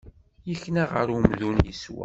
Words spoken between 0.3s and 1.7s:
Yekna ɣer umdun